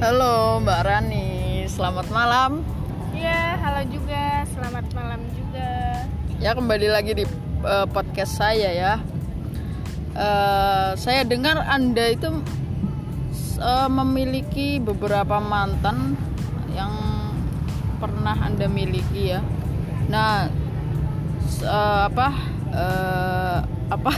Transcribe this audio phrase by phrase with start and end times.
[0.00, 2.64] Halo Mbak Rani, selamat malam.
[3.12, 4.48] Iya, halo juga.
[4.48, 5.68] Selamat malam juga.
[6.40, 7.28] Ya kembali lagi di
[7.60, 8.94] uh, podcast saya ya.
[10.16, 12.32] Uh, saya dengar Anda itu
[13.60, 16.16] uh, memiliki beberapa mantan
[16.72, 16.96] yang
[18.00, 19.44] pernah Anda miliki ya.
[20.08, 20.48] Nah,
[21.60, 22.28] uh, apa?
[22.72, 23.58] Uh,
[23.92, 24.12] apa?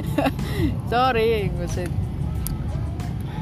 [0.88, 2.07] Sorry, ngusit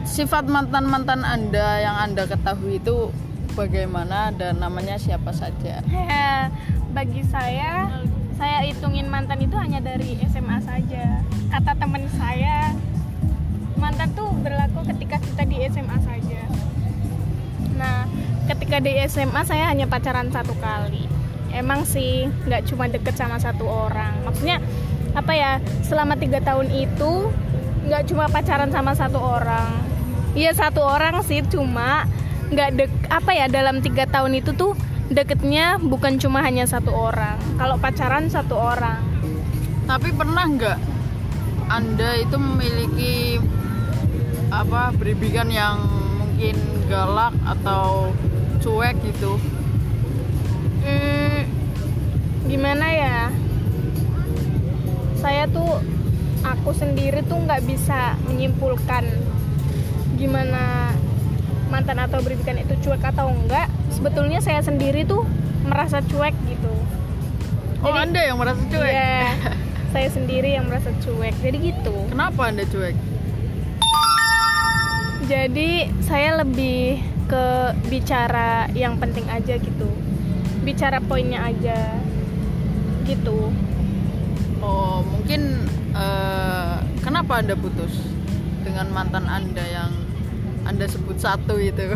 [0.07, 3.11] sifat mantan-mantan Anda yang Anda ketahui itu
[3.59, 5.83] bagaimana dan namanya siapa saja?
[6.95, 7.91] Bagi saya,
[8.39, 11.21] saya hitungin mantan itu hanya dari SMA saja.
[11.51, 12.73] Kata teman saya,
[13.77, 16.41] mantan tuh berlaku ketika kita di SMA saja.
[17.77, 18.09] Nah,
[18.49, 21.05] ketika di SMA saya hanya pacaran satu kali.
[21.53, 24.23] Emang sih nggak cuma deket sama satu orang.
[24.25, 24.63] Maksudnya
[25.13, 25.61] apa ya?
[25.85, 27.33] Selama tiga tahun itu
[27.87, 29.71] nggak cuma pacaran sama satu orang,
[30.37, 32.05] Iya satu orang sih cuma
[32.53, 34.77] nggak dek apa ya dalam tiga tahun itu tuh
[35.09, 37.41] deketnya bukan cuma hanya satu orang.
[37.57, 39.01] Kalau pacaran satu orang.
[39.89, 40.79] Tapi pernah nggak
[41.73, 43.41] anda itu memiliki
[44.53, 45.81] apa beribikan yang
[46.21, 46.55] mungkin
[46.87, 48.13] galak atau
[48.61, 49.41] cuek gitu?
[50.85, 51.49] Hmm,
[52.45, 53.19] gimana ya?
[55.17, 55.81] Saya tuh
[56.45, 59.03] aku sendiri tuh nggak bisa menyimpulkan
[60.17, 60.93] gimana
[61.69, 65.29] mantan atau berikan itu cuek atau enggak sebetulnya saya sendiri tuh
[65.67, 66.73] merasa cuek gitu.
[67.85, 68.93] Oh jadi, anda yang merasa cuek?
[68.93, 69.37] ya
[69.93, 71.35] saya sendiri yang merasa cuek.
[71.45, 71.95] Jadi gitu.
[72.09, 72.97] Kenapa anda cuek?
[75.27, 79.91] Jadi saya lebih ke bicara yang penting aja gitu.
[80.63, 81.99] Bicara poinnya aja
[83.05, 83.51] gitu.
[84.63, 87.93] Oh mungkin uh, kenapa anda putus
[88.63, 90.06] dengan mantan anda yang
[90.67, 91.95] anda sebut satu itu.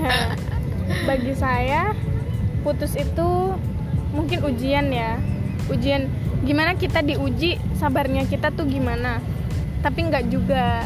[1.08, 1.94] Bagi saya
[2.66, 3.54] putus itu
[4.10, 5.16] mungkin ujian ya.
[5.70, 6.10] Ujian
[6.44, 9.22] gimana kita diuji sabarnya kita tuh gimana?
[9.80, 10.84] Tapi nggak juga.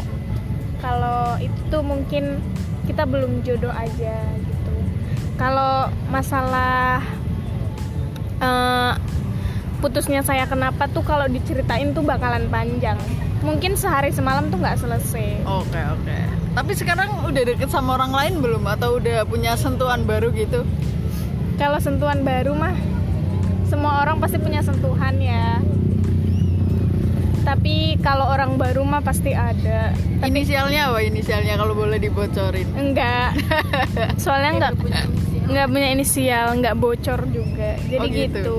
[0.78, 2.38] Kalau itu tuh mungkin
[2.86, 4.74] kita belum jodoh aja gitu.
[5.34, 7.02] Kalau masalah
[8.38, 8.94] uh,
[9.82, 12.98] putusnya saya kenapa tuh kalau diceritain tuh bakalan panjang.
[13.42, 15.42] Mungkin sehari semalam tuh nggak selesai.
[15.46, 16.02] Oke okay, oke.
[16.06, 16.37] okay.
[16.58, 20.66] Tapi sekarang udah deket sama orang lain belum atau udah punya sentuhan baru gitu?
[21.54, 22.74] Kalau sentuhan baru mah
[23.70, 25.62] semua orang pasti punya sentuhan ya.
[27.46, 29.94] Tapi kalau orang baru mah pasti ada.
[29.94, 30.34] Tapi...
[30.34, 32.66] Inisialnya apa inisialnya kalau boleh dibocorin?
[32.74, 33.38] Enggak.
[34.26, 34.72] Soalnya enggak
[35.46, 37.78] enggak punya inisial, enggak bocor juga.
[37.86, 38.34] Jadi oh, gitu.
[38.34, 38.58] gitu.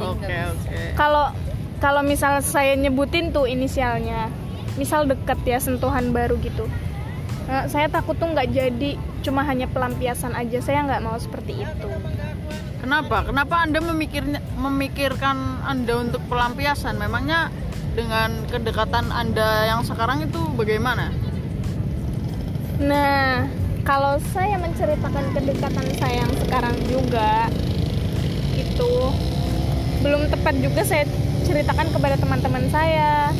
[0.00, 0.32] Oke, oke.
[0.64, 0.88] Okay.
[0.96, 1.28] Kalau
[1.76, 4.32] kalau misal saya nyebutin tuh inisialnya,
[4.76, 6.68] misal deket ya sentuhan baru gitu.
[7.46, 8.90] Nah, saya takut tuh nggak jadi
[9.22, 10.58] cuma hanya pelampiasan aja.
[10.62, 11.88] Saya nggak mau seperti itu.
[12.82, 13.26] Kenapa?
[13.26, 17.00] Kenapa anda memikirnya memikirkan anda untuk pelampiasan?
[17.00, 17.50] Memangnya
[17.96, 21.10] dengan kedekatan anda yang sekarang itu bagaimana?
[22.76, 23.48] Nah
[23.86, 27.48] kalau saya menceritakan kedekatan saya yang sekarang juga
[28.58, 28.90] itu
[30.04, 31.08] belum tepat juga saya
[31.46, 33.32] ceritakan kepada teman-teman saya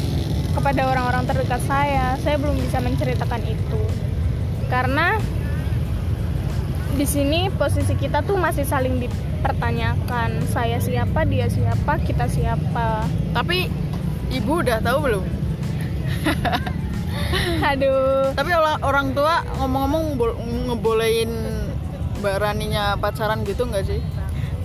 [0.57, 2.17] kepada orang-orang terdekat saya.
[2.25, 3.81] Saya belum bisa menceritakan itu.
[4.73, 5.21] Karena
[6.97, 10.41] di sini posisi kita tuh masih saling dipertanyakan.
[10.49, 13.05] Saya siapa dia siapa kita siapa.
[13.37, 13.69] Tapi
[14.33, 15.25] ibu udah tahu belum?
[17.77, 18.33] Aduh.
[18.33, 20.05] Tapi orang tua ngomong-ngomong
[20.73, 21.33] ngebolehin
[22.17, 24.01] mbak Raninya pacaran gitu nggak sih?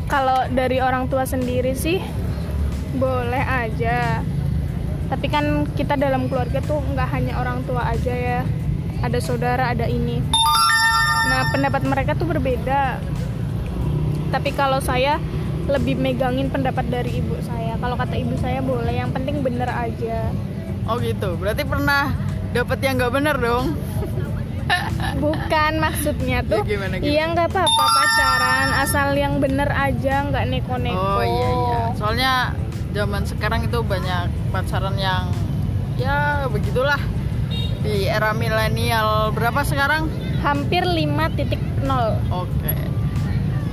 [0.07, 1.99] Kalau dari orang tua sendiri sih
[2.95, 4.23] boleh aja
[5.11, 8.39] tapi kan kita dalam keluarga tuh nggak hanya orang tua aja ya.
[9.03, 10.23] Ada saudara ada ini.
[11.27, 12.95] Nah pendapat mereka tuh berbeda.
[14.31, 15.19] Tapi kalau saya
[15.67, 17.75] lebih megangin pendapat dari ibu saya.
[17.75, 19.03] Kalau kata ibu saya boleh.
[19.03, 20.31] Yang penting bener aja.
[20.87, 21.35] Oh gitu.
[21.35, 22.15] Berarti pernah
[22.55, 23.75] dapat yang nggak bener dong?
[25.23, 27.11] Bukan maksudnya ya, tuh ya, gimana, gimana?
[27.11, 27.83] iya nggak apa-apa.
[27.99, 30.95] Pacaran asal yang bener aja nggak neko-neko.
[30.95, 31.81] Oh iya iya.
[31.99, 32.33] Soalnya
[32.91, 35.31] zaman sekarang itu banyak pacaran yang
[35.95, 36.99] ya begitulah.
[37.81, 40.05] Di era milenial berapa sekarang?
[40.45, 41.49] Hampir 5.0
[42.29, 42.75] oke.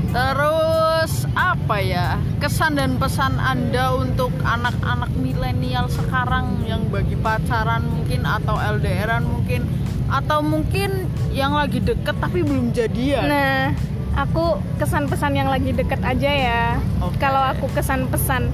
[0.09, 8.25] Terus apa ya kesan dan pesan anda untuk anak-anak milenial sekarang yang bagi pacaran mungkin
[8.25, 9.69] atau LDRan mungkin?
[10.09, 11.05] Atau mungkin
[11.37, 13.29] yang lagi deket tapi belum jadian?
[13.29, 13.77] Nah
[14.17, 16.65] aku kesan pesan yang lagi deket aja ya.
[17.05, 17.29] Okay.
[17.29, 18.49] kalau aku kesan pesan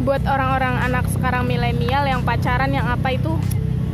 [0.00, 3.36] buat orang-orang anak sekarang milenial yang pacaran yang apa itu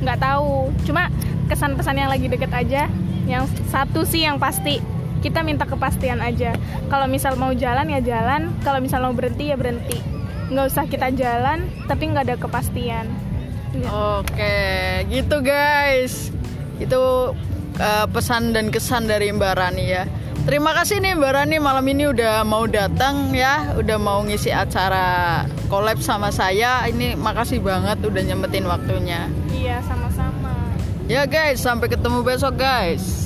[0.02, 0.70] nggak tahu.
[0.86, 1.10] Cuma
[1.50, 2.86] kesan pesan yang lagi deket aja.
[3.26, 4.78] Yang satu sih yang pasti
[5.20, 6.54] kita minta kepastian aja.
[6.86, 8.54] Kalau misal mau jalan ya jalan.
[8.62, 9.98] Kalau misal mau berhenti ya berhenti.
[10.46, 13.10] Nggak usah kita jalan tapi nggak ada kepastian.
[13.90, 16.30] Oke, gitu guys.
[16.78, 17.34] Itu
[17.82, 20.04] uh, pesan dan kesan dari Mbak Rani ya.
[20.46, 25.42] Terima kasih nih Mbak Rani malam ini udah mau datang ya, udah mau ngisi acara
[25.66, 26.86] collab sama saya.
[26.86, 29.26] Ini makasih banget udah nyempetin waktunya.
[29.50, 30.54] iya sama-sama
[31.10, 33.25] Ya guys, sampai ketemu besok guys.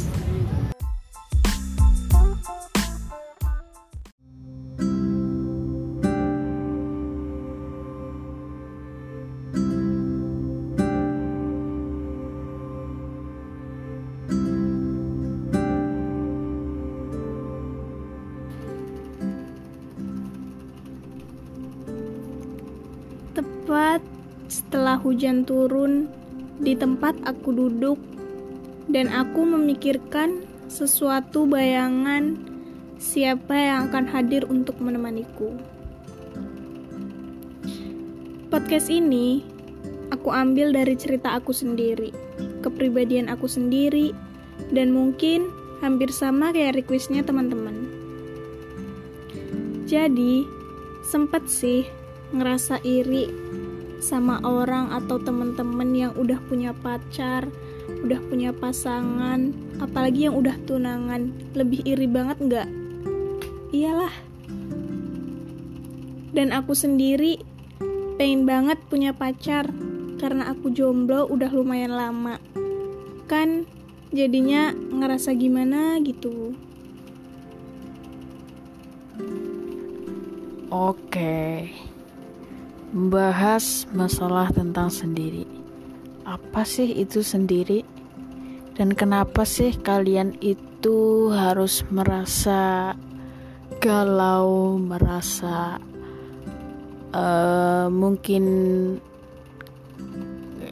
[23.70, 24.02] Tepat
[24.50, 26.10] setelah hujan turun,
[26.58, 28.02] di tempat aku duduk,
[28.90, 32.34] dan aku memikirkan sesuatu bayangan
[32.98, 35.54] siapa yang akan hadir untuk menemaniku.
[38.50, 39.46] Podcast ini
[40.10, 42.10] aku ambil dari cerita aku sendiri,
[42.66, 44.10] kepribadian aku sendiri,
[44.74, 45.46] dan mungkin
[45.78, 47.86] hampir sama kayak requestnya teman-teman.
[49.86, 50.42] Jadi,
[51.06, 51.86] sempet sih
[52.30, 53.26] ngerasa iri
[54.00, 57.46] sama orang atau temen-temen yang udah punya pacar,
[58.02, 61.30] udah punya pasangan, apalagi yang udah tunangan.
[61.52, 62.68] Lebih iri banget nggak?
[63.70, 64.14] Iyalah.
[66.32, 67.38] Dan aku sendiri
[68.16, 69.68] pengen banget punya pacar
[70.20, 72.40] karena aku jomblo udah lumayan lama.
[73.28, 73.68] Kan
[74.10, 76.54] jadinya ngerasa gimana gitu.
[80.70, 81.89] Oke.
[82.90, 85.46] Membahas masalah tentang sendiri.
[86.26, 87.86] Apa sih itu sendiri?
[88.74, 92.94] Dan kenapa sih kalian itu harus merasa
[93.78, 95.78] galau, merasa
[97.14, 98.44] eh, mungkin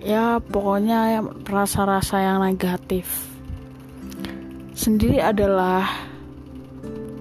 [0.02, 3.28] ya pokoknya rasa-rasa yang negatif.
[4.74, 5.86] Sendiri adalah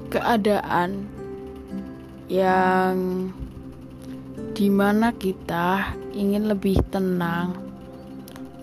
[0.07, 1.09] keadaan
[2.29, 2.95] yang
[4.57, 7.53] di mana kita ingin lebih tenang,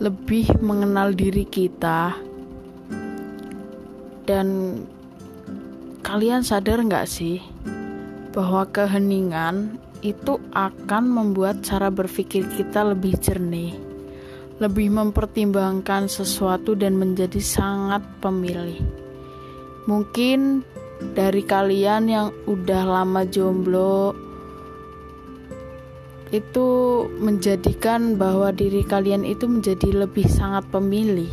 [0.03, 2.19] lebih mengenal diri kita,
[4.27, 4.83] dan
[6.03, 7.39] kalian sadar nggak sih
[8.35, 13.79] bahwa keheningan itu akan membuat cara berpikir kita lebih jernih,
[14.59, 18.83] lebih mempertimbangkan sesuatu dan menjadi sangat pemilih.
[19.87, 20.67] Mungkin
[21.15, 24.34] dari kalian yang udah lama jomblo
[26.33, 26.69] itu
[27.21, 31.29] menjadikan bahwa diri kalian itu menjadi lebih sangat pemilih.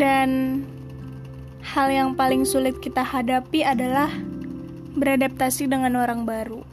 [0.00, 0.62] Dan
[1.60, 4.08] hal yang paling sulit kita hadapi adalah
[4.96, 6.64] beradaptasi dengan orang baru.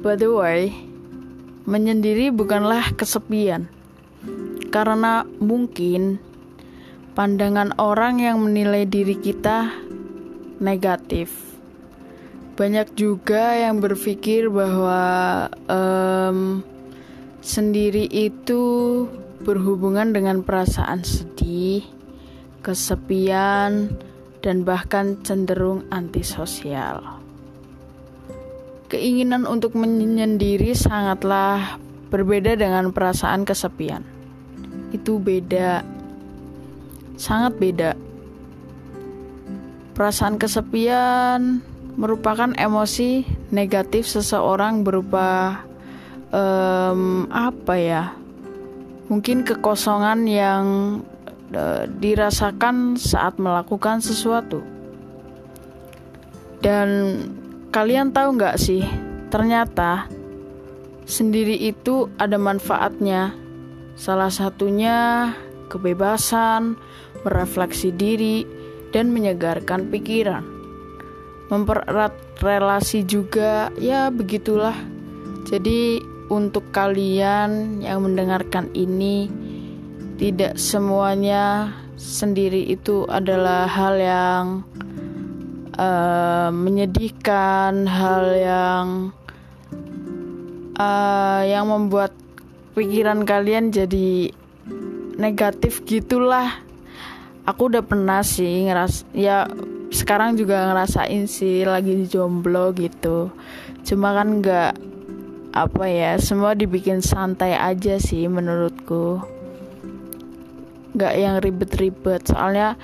[0.00, 0.72] By the way,
[1.68, 3.68] menyendiri bukanlah kesepian.
[4.70, 6.22] Karena mungkin
[7.18, 9.68] pandangan orang yang menilai diri kita
[10.62, 11.49] negatif.
[12.60, 15.00] Banyak juga yang berpikir bahwa
[15.64, 16.60] em,
[17.40, 18.60] sendiri itu
[19.40, 21.80] berhubungan dengan perasaan sedih,
[22.60, 23.96] kesepian,
[24.44, 27.24] dan bahkan cenderung antisosial.
[28.92, 31.80] Keinginan untuk menyendiri sangatlah
[32.12, 34.04] berbeda dengan perasaan kesepian.
[34.92, 35.80] Itu beda,
[37.16, 37.96] sangat beda.
[39.96, 41.69] Perasaan kesepian
[42.00, 45.60] merupakan emosi negatif seseorang berupa
[46.32, 48.16] em, apa ya?
[49.12, 50.64] Mungkin kekosongan yang
[51.52, 54.64] eh, dirasakan saat melakukan sesuatu.
[56.64, 56.88] Dan
[57.68, 58.84] kalian tahu nggak sih,
[59.28, 60.08] ternyata
[61.04, 63.36] sendiri itu ada manfaatnya.
[64.00, 65.28] Salah satunya
[65.68, 66.80] kebebasan,
[67.28, 68.48] merefleksi diri,
[68.96, 70.59] dan menyegarkan pikiran.
[71.50, 74.78] Mempererat relasi juga, ya begitulah.
[75.50, 75.98] Jadi,
[76.30, 79.26] untuk kalian yang mendengarkan ini,
[80.14, 84.44] tidak semuanya sendiri itu adalah hal yang
[85.74, 88.86] eh, menyedihkan, hal yang
[90.78, 92.14] eh, yang membuat
[92.78, 94.32] pikiran kalian jadi
[95.18, 96.62] negatif gitulah.
[97.44, 99.50] Aku udah pernah sih ngeras ya
[99.90, 103.34] sekarang juga ngerasain sih lagi jomblo gitu.
[103.82, 104.72] Cuma kan nggak
[105.50, 109.18] apa ya semua dibikin santai aja sih menurutku.
[110.94, 112.78] Nggak yang ribet-ribet soalnya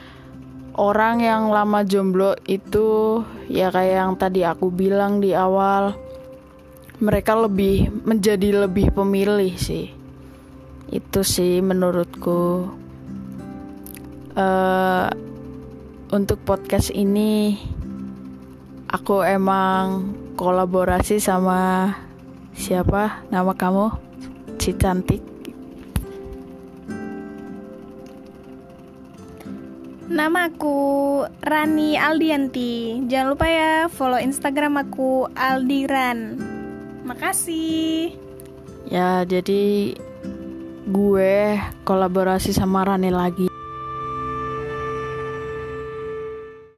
[0.75, 5.95] orang yang lama jomblo itu ya kayak yang tadi aku bilang di awal
[6.99, 9.95] mereka lebih menjadi lebih pemilih sih.
[10.91, 12.67] Itu sih menurutku.
[14.37, 15.09] Uh,
[16.15, 17.59] untuk podcast ini
[18.87, 21.91] aku emang kolaborasi sama
[22.55, 23.91] siapa nama kamu
[24.63, 25.23] si cantik
[30.07, 30.79] Nama aku
[31.43, 33.03] Rani Aldianti.
[33.11, 36.39] Jangan lupa ya follow Instagram aku Aldiran.
[37.03, 38.15] Makasih.
[38.87, 39.99] Ya, jadi
[40.87, 43.56] gue kolaborasi sama Rani lagi.